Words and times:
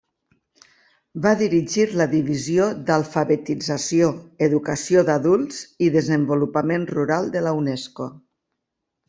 Va 1.25 1.33
dirigir 1.41 1.83
la 2.01 2.07
Divisió 2.13 2.69
d'Alfabetització, 2.87 4.09
Educació 4.47 5.05
d'Adults 5.11 5.61
i 5.89 5.91
Desenvolupament 5.99 6.89
Rural 6.95 7.31
de 7.39 7.47
la 7.51 7.55
Unesco. 7.61 8.11